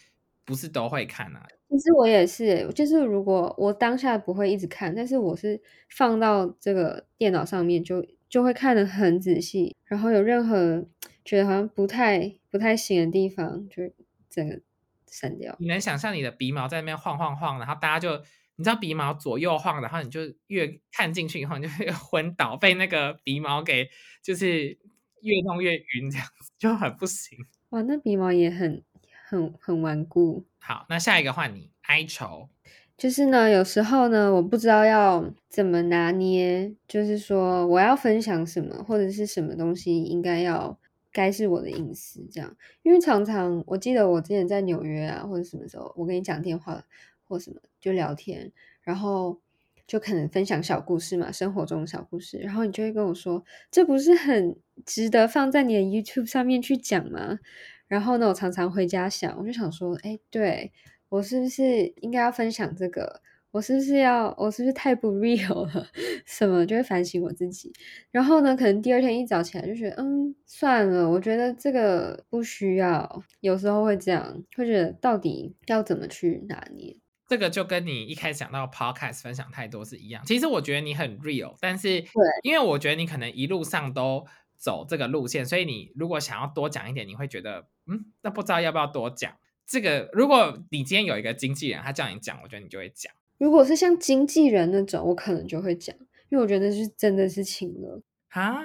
[0.45, 1.45] 不是都会看啊。
[1.69, 10.85] 其实我也是，就是如果我当下不会一直看，但是我是放到这个电脑上面，就就会看得很仔细，然后有任何
[11.31, 13.83] 觉得好像不太不太行的地方，就
[14.29, 14.59] 整个
[15.07, 15.55] 删掉。
[15.61, 18.21] 你能想象你的鼻毛在那边晃晃晃，然后大家就
[18.57, 23.87] 你知道鼻毛左右晃，然后你就越看进去以后，你就会 昏倒，被那个鼻毛给
[24.21, 24.77] 就是
[25.21, 27.39] 越弄越晕，这样子就很不行。
[27.69, 28.83] 哇，那鼻毛也很。
[29.31, 30.45] 很很顽固。
[30.59, 32.49] 好，那下一个换你哀愁。
[32.97, 40.77] 就是呢，有时候呢，我不知道要怎么拿捏，就是说我要分享什么，或者是什么东西应该要
[41.11, 42.55] 该是我的隐私这样。
[42.83, 46.83] 因为常常我记得我之前在纽约啊，或者什么时候，我跟你讲电话
[47.27, 49.39] 或什么就聊天，然后
[49.87, 57.39] 就可能分享小故事嘛，生活中的小故事，然后你就会跟我说，这不是很值得放在你的 YouTube 上面去讲吗？
[57.87, 60.71] 然后呢，我常常回家想，我就想说，哎，对
[61.09, 63.21] 我是不是应该要分享这个？
[63.51, 65.87] 我是不是要，我是不是太不 real 了？
[66.25, 67.71] 什么就会反省我自己。
[68.09, 73.23] 然后呢，可能第二天一早起来就觉得，嗯，算了，我觉得这个不需要。
[73.41, 76.95] 有时候会这样，会觉得到底要怎么去拿捏？
[77.27, 80.23] 这个就跟你一开始讲到 podcast 分享太多是一样。
[80.25, 82.09] 其实我觉得你很 real，但是对，
[82.43, 84.25] 因为我觉得你可能一路上都。
[84.63, 89.33] 走这个路线，所以你如果想要多讲一点，你会觉得，嗯，那不知道要不要多讲。
[89.65, 93.11] 这个，如果你今天有一个经纪人，他叫你讲，我觉得你就会讲。
[93.41, 95.95] 如果是像经纪人那种，我可能就会讲，
[96.29, 97.99] 因为我觉得是真的是请了
[98.29, 98.61] 啊。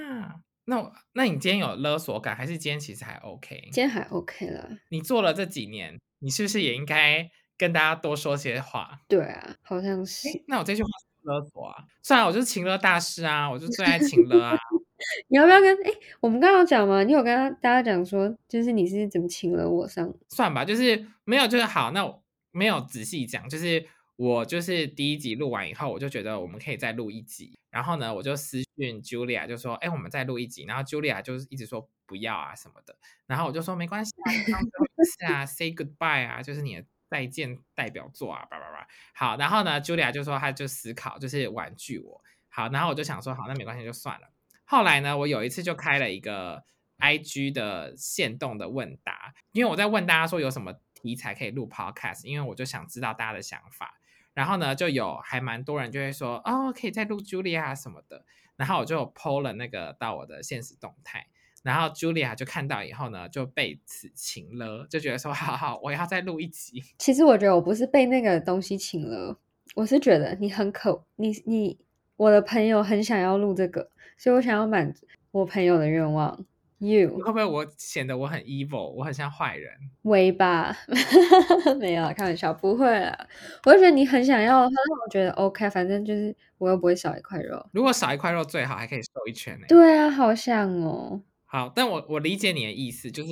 [0.66, 3.58] 那我那你今天有勒索感，还是今天其实还 OK？
[3.72, 4.68] 今天还 OK 了。
[4.90, 9.00] 你做了这几年，你是不是也应该跟大家多说些话？
[9.08, 10.28] 对啊，好像是。
[10.46, 10.88] 那我这句话
[11.22, 11.76] 勒索啊？
[12.02, 14.58] 算了，我就是情勒大师啊，我就最爱情勒啊。
[15.28, 15.90] 你要不要跟哎？
[16.20, 17.02] 我们刚刚讲吗？
[17.02, 20.12] 你有跟他大家讲说，就是你是怎么请了我上？
[20.28, 21.92] 算吧，就是没有，就是好。
[21.92, 23.86] 那我没有仔细讲，就是
[24.16, 27.58] 我就是第一集录完以后，我就觉得我们可以再录一集。
[27.70, 32.96] 然后呢，我就私讯 Julia 就说：“哎，我们再录一集。”然后 Julia 就是一直说不要啊什么的。
[33.26, 38.88] 然后我就说没关系啊，最后一次啊， say goodbye 啊，就是你的再见代表作啊，叭叭叭。
[39.14, 42.22] 好，然后呢，Julia 就说他就思考，就是婉拒我。
[42.48, 44.30] 好，然后我就想说，好，那没关系，就算了。
[44.64, 46.64] 后来呢，我有一次就开了一个
[46.96, 53.98] I G 的限动的问答，因为我在问大家说有什么题材可以录 Podcast，因为我就想知道大家的想法。
[54.36, 58.26] 然后呢，就有还蛮多人就会说哦，可以再录 Julia 什么的。
[58.56, 61.26] 然后我就 PO 了那个到我的现实动态，
[61.62, 66.82] 然后 Julia 就看到以后呢，就被此情了，就觉得说 好好，我要再录一集。
[66.98, 69.38] 其实我觉得我不是被那个东西请了，
[69.74, 71.78] 我是觉得你很可，你你
[72.16, 73.90] 我的朋友很想要录这个。
[74.18, 76.44] 所以我想要满足我朋友的愿望。
[76.78, 79.72] You 会不会我显得我很 evil，我很像坏人？
[80.02, 80.76] 微吧，
[81.80, 83.26] 没有开玩笑，不会啊。
[83.64, 87.64] 我就觉得你很想要，他让我觉得 OK，反正就是我又不会少一块肉。
[87.72, 89.64] 如果少一块肉最好，还可以瘦一圈呢。
[89.68, 91.22] 对啊，好像哦。
[91.46, 93.30] 好，但我我理解你的意思，就是，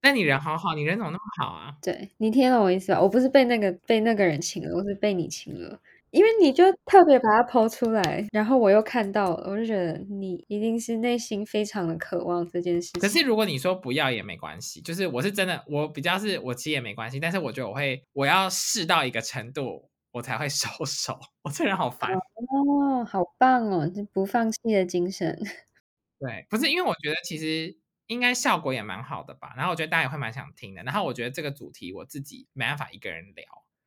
[0.00, 1.74] 但你人好好，你人怎么那么好啊？
[1.82, 3.00] 对你听懂我意思吧？
[3.02, 5.80] 我不是被那个被那个人请了，我是被你请了。
[6.10, 12.92] 因为你就特别把它抛出来，然后我又看到了，我就觉得你一定是内心非常的渴望这件事。
[12.98, 21.18] 可是如果你说不要也没关系，就是我是真的，我比较是我其实也没关系，但是我觉得我会，我要试到一个程度，我才会 收手。
[21.42, 25.38] 我这人好烦哦，好棒哦，这不放弃的精神。
[26.18, 33.44] 对，不是因为我觉得其实应该效果也蛮好的吧，然后我觉得大家也会蛮想听的，然后我觉得这个主题我自己没办法一个人聊，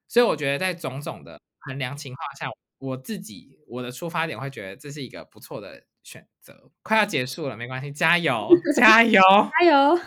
[0.07, 1.39] 所以我觉得在种种的。
[1.61, 2.47] 衡量情况下，
[2.79, 6.71] 我自己我的出发点会觉得这是一个不错的选择。
[6.83, 9.21] 快要结束了，没关系，加油，加油，
[9.59, 9.99] 加油！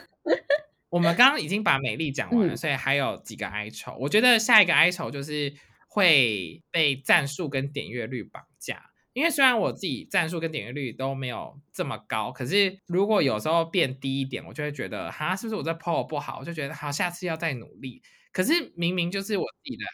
[0.90, 3.96] 我们刚刚已经把美丽讲完了，所以还有几个哀愁。
[3.98, 5.52] 我觉得下一个哀愁就是
[5.88, 8.90] 会被战术跟点阅率绑架。
[9.12, 16.38] 因为虽然我自己赞数跟点阅率都没有这么高，可是如果有时候变低一点，我就会觉得哈，是不是我在 PO 不好？
[16.40, 18.02] 我就觉得好，下次要再努力。
[18.34, 19.84] 可是明明就是我自己的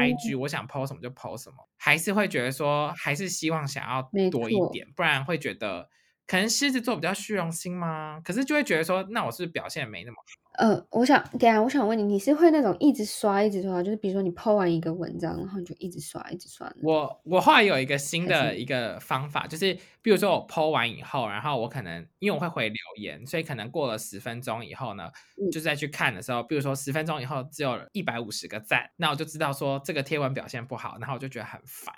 [0.00, 5.90] IG，我想 PO 什么就 PO 什么，还是会觉得说，还是希望想要多一点，不然会觉得
[6.26, 8.20] 可能狮子座比较虚荣心吗？
[8.24, 10.43] 可是就会觉得说，那我是表现没那么好。
[10.54, 16.72] 呃，我想，等下我想问你，你是会那种一直刷、一直刷，就是比如说你 po 完一个文章，然后你就一直刷、一直刷。
[16.82, 25.10] 我我后来有一个新的一个方法，就是比如说我 po 完以后，然后我可能因为我会回留言，所以可能过了十分钟以后呢，
[25.52, 31.92] 就再去看的时候，比如说十分钟以后只有一百五十个赞，那我就知道说这个贴文表现不好，然后我就觉得很烦。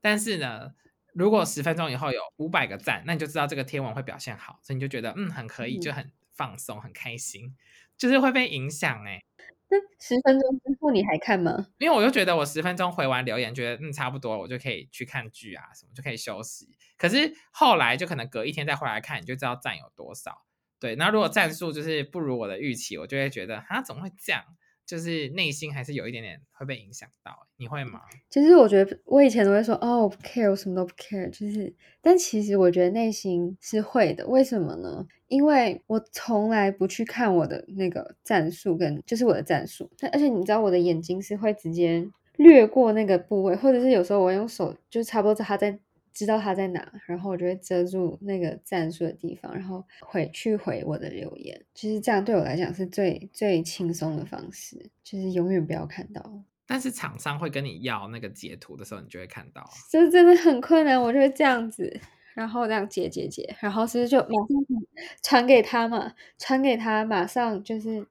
[0.00, 0.70] 但是呢，
[1.12, 7.54] 如果十分钟以后有五百个赞，那你就知道这个贴文会表现好，所以你就觉得嗯很可以，就很放松，很开心。
[7.98, 9.20] 就是会被影响哎，
[9.68, 11.66] 那十分钟之后你还看吗？
[11.78, 16.68] 因为我就觉得我十分钟回完留言，觉得嗯差不多，我就可以去看剧啊什么，就可以休息。
[16.96, 20.44] 可是后来就可能隔一天再回来看，你就知道赞有多少。
[20.80, 24.44] 对，那如果赞数就是不如我的预期，我就会觉得啊怎么会这样？
[24.88, 28.00] 就是内心还是有一点点会被影响到，你会吗？
[28.30, 31.28] 其实我觉得我以前都会说哦，我不 care，我什么都不 care。
[31.28, 31.70] 就是，
[32.00, 34.26] 但其实我觉得内心是会的。
[34.26, 35.06] 为什么呢？
[35.26, 45.78] 因为我从来不去看我的那个战术跟就是我的战术，但而且你知道我的眼睛是会直接掠过那个部位，或者是有时候我用手就差不多它在。
[46.18, 51.64] 知道他在哪，然后我就会遮住那个战术的地方，然后回去回我的留言。
[51.74, 56.42] 其实这样对我来讲是最最轻松的方式，就是永远不要看到。
[56.66, 59.64] 但是厂商会跟你要那个截图的时候，你就会看到。
[59.88, 62.00] 就真的很困难，我就会这样子，
[62.34, 64.84] 然后这样截截截，然后是不是就马上
[65.22, 66.12] 传给他嘛？
[66.36, 68.04] 传给他，马上就是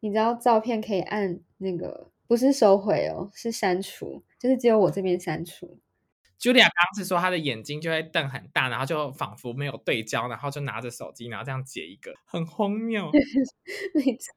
[0.00, 5.78] 你知道照片可以按那个不是收回哦，是删除，就是只有我这边删除。
[6.40, 13.10] Julia 刚刚是说她的眼睛就会瞪很大，然后就仿佛没有对焦，然后就拿着手机，然后这样截一个，很荒谬。
[13.94, 14.34] 没错，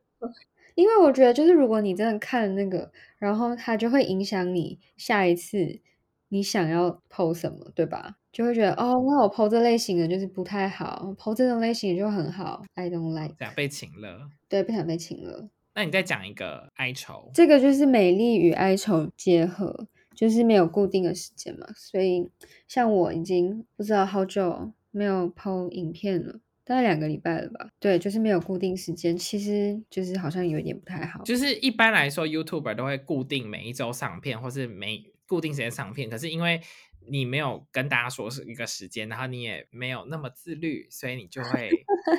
[0.75, 5.81] 因为我觉得就是如果你真的看那个，然后它就会影响你下一次
[6.29, 8.15] 你想要 PO 什么，对吧？
[8.31, 12.63] 就会觉得哦，那我 PO 这类型的就是不太好，PO 这种类型的就很好。
[12.75, 13.35] I don't like。
[13.39, 14.29] 这样被请了。
[14.47, 15.49] 对，不想被请了。
[15.73, 17.31] 那你再讲一个哀愁。
[17.33, 19.87] 这个就是美丽与哀愁结合。
[20.19, 22.29] 就是没有固定的时间嘛，所以
[22.67, 27.69] 像我已经不知道好久没有抛影片了，大概两个礼拜了吧。
[27.79, 31.23] 对，就是没有固定时间，其实就是好像有一点不太好。
[31.23, 36.09] 就是一般来说，YouTuber 都会固定每一周上片，或是每固定时间上片。
[36.09, 36.59] 可是因为
[37.07, 41.69] 你没有跟大家说是一个时间，然后你也没有那么自律，所以你就会。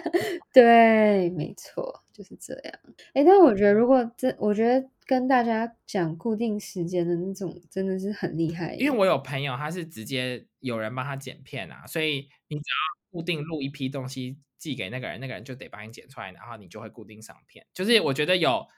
[0.53, 2.75] 对，没错，就是这样。
[3.15, 4.89] 哎，但我觉得如果这，我觉得。
[5.11, 8.77] 跟大家讲固定时间的那种，真的是很厉害。
[8.77, 17.67] 因为我有朋友，他是直接有人帮他剪片啊，所以你只要固定录一批东西寄给那个人，那个人就得帮你剪出来，然后你就会固定上片。
[17.75, 18.69] 就是我觉得有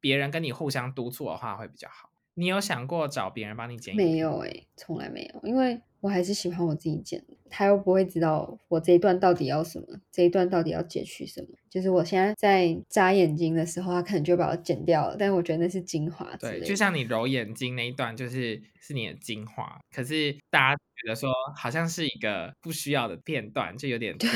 [0.00, 2.08] 别人跟你互相督促的话会比较好。
[2.34, 3.94] 你有想过找别人帮你剪？
[3.94, 7.22] 没有哎，从来没有，因为我还是喜欢我自己剪。
[7.54, 11.48] 他又不会知道我这一段到底要什么，这一段到底要截取什么。
[11.68, 15.16] 就是我现在在眨眼睛的时候，他可能就把我剪掉了。
[15.18, 16.34] 但是我觉得那是精华。
[16.36, 19.78] 对，就像你揉眼睛那一段，就是是你的精华。
[19.94, 24.28] 可是大家觉得说好像是一个不需要的片段，就有点对。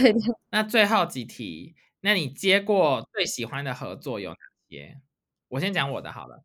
[0.51, 4.37] 那最后几题，那你接过最喜欢的合作有哪
[4.69, 4.99] 些？
[5.49, 6.43] 我先讲我的好了。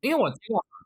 [0.00, 0.30] 因为我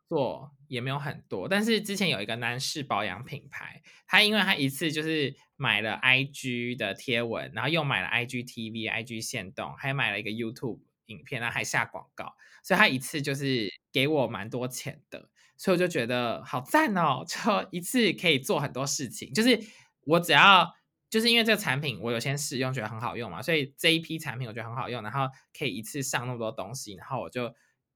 [0.08, 17.38] 做也没有很多，但是之前有一个男士保养品牌，他因为他一次就是买了 IG 的贴文，然后又买了 IGTV、IG 线动，还买了一个 YouTube 影片，然后还下广告，所以他一次就是给我蛮多钱的，所以我就觉得好赞哦，就
[17.70, 19.58] 一次可以做很多事情，就是
[20.04, 20.74] 我只要
[21.08, 25.26] 就是因为这个产品我有先试用，觉得很好用嘛，所以这一批产品我觉得很好用，然后
[25.58, 27.54] 可以一次上那么多东西，然后我就。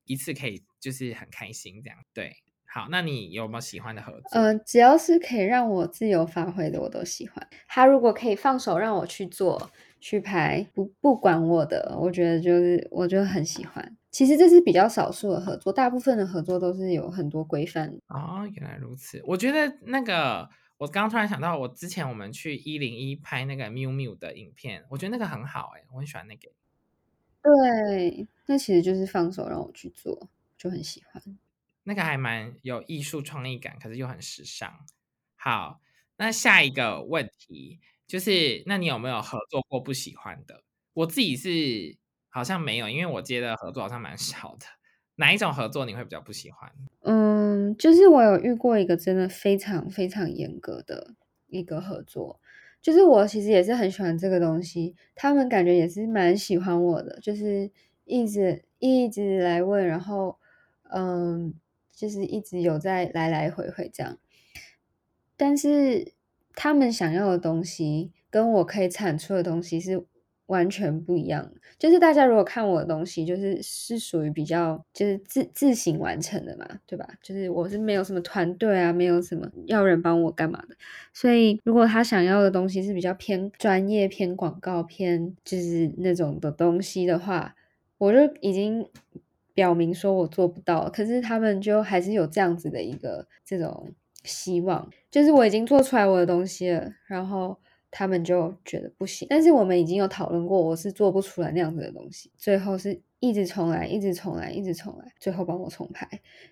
[0.08, 4.28] 一次可以就是很开心这样，对，好，那你有没有喜欢的合作？
[4.30, 7.44] 呃，只要是可以让我自由发挥的，我都喜欢。
[7.66, 9.68] 他如果可以放手让我去做
[9.98, 13.96] 去拍，不不管我的，我觉得就是我就很喜欢。
[14.12, 17.98] 其实这是比较少数的合作，大部分的合作都是有很多规范。
[18.06, 19.20] 哦，原来如此。
[19.26, 20.48] 我觉得那个，
[20.78, 26.48] 我刚刚突然想到，我之前我们去一零一拍那个 miu miu 的影片，我觉得那个很好，哎，我很喜欢那个。
[27.42, 31.22] 对，那其实就是放手让我去做，就很喜欢。
[31.84, 34.70] 那个还蛮有艺术创意感，可是又很时尚。
[35.36, 35.80] 好，
[36.16, 40.62] 那下一个问题就是，那你有没有合作过不喜欢的？
[40.94, 41.96] 我自己是
[42.28, 44.66] 好像没有，因为我接的合作好像蛮 少的。
[45.18, 46.70] 哪一种合作你会比较不喜欢？
[47.00, 51.14] 嗯，就是我有遇过一个真的非常非常严格的
[51.46, 52.38] 一个合作，
[52.82, 57.70] 就是我其实也是很喜欢这个东西，他们感觉也是蛮喜欢我的，就是
[58.04, 60.38] 一直一直来问，然后
[60.90, 61.54] 嗯，
[61.94, 64.18] 就是一直有在来来回回这样，
[65.36, 66.12] 但是
[66.54, 70.04] 他们想要的东西跟我可以产出的东西是。
[70.46, 77.04] 完全不一样，就是大家如果看我的东西，就是是属于比较就是自自行完成的嘛，对吧？
[77.20, 80.76] 就是我是没有什么团队啊，没有什么要人帮我干嘛的，
[81.12, 87.56] 所以如果他想要的东西是比较偏专业、偏广告、偏就是那种的东西的话，
[87.98, 88.88] 我就已经
[89.56, 93.90] 表明说我做不到，可是他们就还是有这样子的一个这种
[94.22, 97.58] 希望，就是我已经做出来我的东西了，然后。
[97.88, 102.30] 他们就觉得不行，但是我们已经有讨论过，我是做不出来那样子的东西。
[102.36, 106.06] 最后是一直重来，一直重来，一直重来，最后帮我重拍。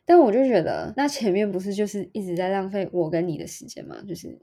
[0.06, 4.02] 但我就觉得，那前面不是就是一直在浪费我跟你的时间吗？
[4.08, 4.38] 就是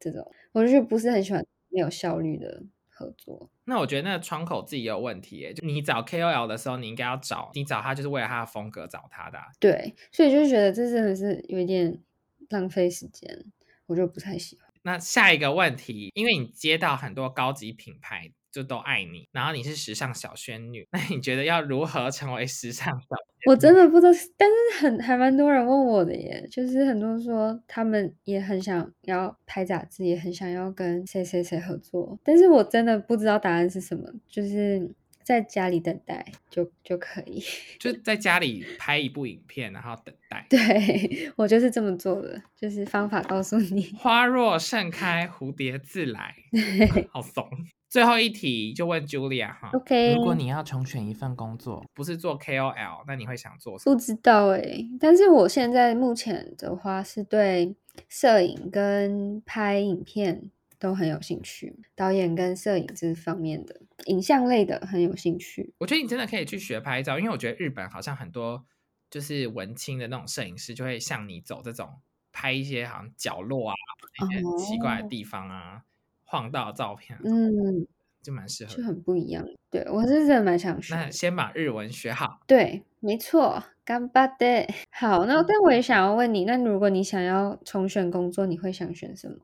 [0.00, 2.62] 这种，我就不是很喜欢没有效率的
[2.98, 3.48] 合作。
[3.64, 9.38] 那我觉得那个窗口自己有问题，就你找 KOL 的时候，你应该要找你找他，就是为了他的风格找他的。
[9.60, 12.02] 对，所以就是觉得这真的是有一点
[12.48, 13.44] 浪费时间，
[13.86, 14.68] 我就不太喜欢。
[14.82, 23.06] 那下一个问题，因为你接到很多高级品牌就都爱你，然后你是时尚小仙女，那你觉得要如何成为时尚小？
[23.48, 34.90] 我真的不知道，但是很还蛮多人问我的耶，就是很多人说他们也很想要拍杂志，也很想要跟谁谁谁合作，但是我真的不知道答案是什么，就是。
[35.28, 37.44] 在家里等待就就可以，
[37.78, 40.46] 就在家里拍一部影片，然后等待。
[40.48, 43.92] 对 我就是这么做的，就是方法告诉你。
[43.98, 46.34] 花若盛开，蝴蝶自来。
[47.12, 47.46] 好怂。
[47.90, 53.94] 最后一题就问 Julia 哈，OK，如果你要重选一份工作，不是做 KOL，那你会想做什么？
[53.94, 54.62] 不知道哎，
[54.98, 57.76] 但是我现在目前的话是对
[58.08, 60.50] 摄影跟拍影片。
[60.78, 65.74] 都很有兴趣，导演跟摄影这方面的影像类的很有兴趣。
[65.78, 68.64] 我觉得你真的可以去学拍照，因为我觉得日本好像很多
[69.10, 72.00] 就是文青的那种摄影师，就会像你走这种
[72.32, 73.74] 拍一些好像角落啊、
[74.22, 75.82] 一些奇怪的地方啊、
[76.24, 77.86] 晃到照片，嗯，
[78.22, 79.44] 就蛮适合，就很不一样。
[79.70, 80.94] 对我是真的蛮想学。
[80.94, 82.40] 那先把日文学好。
[82.46, 84.66] 对，没错，干巴的。
[84.90, 89.36] 好，那但我也想要问你，那如果你想要重选工作，你会想选什么？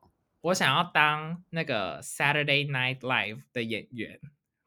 [0.45, 4.19] 我想要当那个 Saturday Night Live 的演员，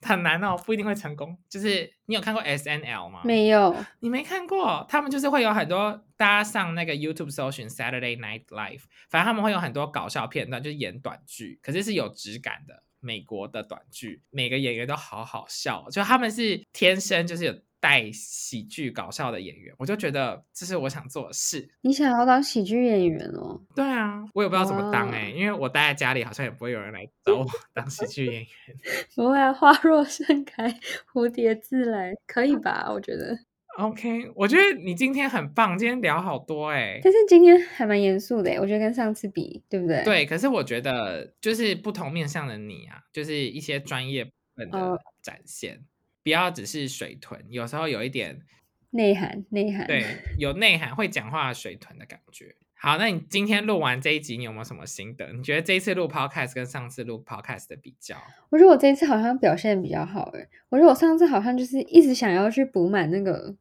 [0.03, 1.39] 很难哦，不一定会成功。
[1.49, 3.21] 就是你有看过 S N L 吗？
[3.25, 4.85] 没有，你没看过。
[4.89, 17.55] 他们就是会有很多大家上那个 YouTube 搜寻 Saturday Night Live，反正他们会有很多搞笑片段，就是演短剧，可是是有质感的美国的短剧，每个演员都好好笑，就他们是天生就是有。
[17.81, 21.69] 带喜剧搞笑的演员，我就觉得这是我想做的事。
[21.81, 23.61] 你想要当喜剧演员哦？
[23.75, 28.47] 对啊，我也不知道怎么当哎，因为我待在家里，好像也不会有人来找我 当喜剧演员。
[29.15, 30.69] 不会，花若盛开，
[31.13, 32.89] 蝴蝶自来，可以吧？
[32.91, 33.39] 我觉得。
[33.79, 36.99] OK，我觉得你今天很棒，今天聊好多哎。
[37.01, 40.03] 但是今天还蛮严肃的，我觉得跟上次比，对不对？
[40.03, 45.81] 对，可是我觉得就是不同面向的你啊，就是一些专业本的展现。
[46.29, 48.43] 不要只是水豚，有时候有一点
[48.91, 50.05] 内涵，内涵对，
[50.37, 52.55] 有内涵会讲话水豚的感觉。
[52.75, 55.33] 好，那你今天录完这一集，你有没有什么心得？
[55.33, 58.19] 你觉得这一次录 podcast 跟上次录 podcast 的比较？
[58.51, 60.47] 我觉得我这一次好像表现比较好诶。
[60.69, 63.57] 我觉得我上次好像就是一直想要去补满那个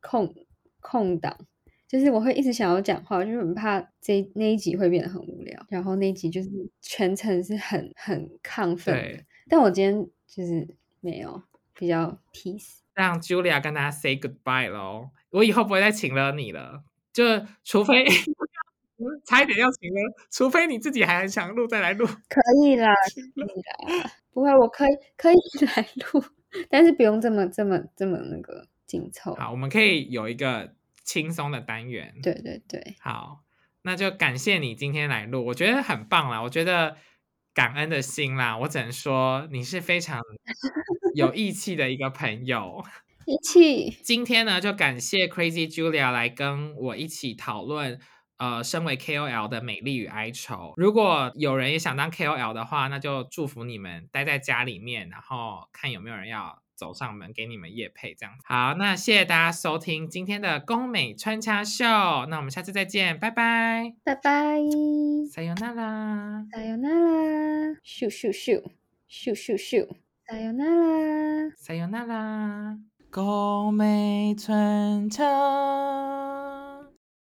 [0.00, 0.34] 空
[0.80, 1.36] 空档，
[1.86, 5.66] 就是我会一直想要讲话，就是很怕这那一集会变得很无聊。
[5.68, 6.48] 然后那一集就是
[6.80, 9.94] 全程是很很亢奋的，但我今天
[10.26, 10.66] 就是
[11.02, 11.42] 没有。
[11.78, 15.10] 比较 peace，让 Julia 跟大家 say goodbye 喽。
[15.30, 17.24] 我以后不会再请了你了，就
[17.62, 18.06] 除非
[19.26, 20.00] 差一点要请了，
[20.30, 22.06] 除非你自己还很想录，再来录。
[22.06, 25.36] 可以啦， 可以啦，不会，我可以可以
[25.76, 26.24] 来录，
[26.70, 29.34] 但是不用这么这么这么那个紧凑。
[29.34, 30.72] 好，我们可以有一个
[31.04, 32.14] 轻松的单元。
[32.22, 33.42] 对对对，好，
[33.82, 36.96] 那就感谢你今天来录，我觉得很棒啦，我觉得。
[37.56, 40.20] 感恩的心啦，我只能说你是非常
[41.16, 42.84] 有义气的一个朋友。
[43.24, 43.90] 义气。
[44.04, 47.98] 今天呢，就感谢 Crazy Julia 来跟我一起讨论，
[48.36, 50.74] 呃，身为 KOL 的美丽与哀愁。
[50.76, 56.62] 如果有人也想当 KOL 的话，那就祝福你们待在家里面，然后看有没有人要。
[56.76, 61.84] 走上门给你们夜配这样子，好，那谢谢大家收听今天的宫美穿插秀，
[62.28, 64.60] 那我们下次再见，拜拜，拜拜，
[65.32, 68.62] 撒由那拉，撒由那拉，咻咻咻，
[69.10, 69.88] 咻咻咻，
[70.28, 72.78] 撒由那拉，撒由那拉。
[73.08, 75.24] 宫美春秋。